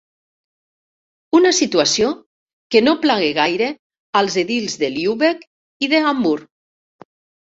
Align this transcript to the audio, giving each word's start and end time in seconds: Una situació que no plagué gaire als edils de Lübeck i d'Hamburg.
Una 1.39 1.49
situació 1.57 2.07
que 2.75 2.79
no 2.85 2.95
plagué 3.03 3.29
gaire 3.39 3.67
als 4.21 4.37
edils 4.43 4.77
de 4.85 4.89
Lübeck 4.95 5.47
i 5.85 5.91
d'Hamburg. 5.93 7.09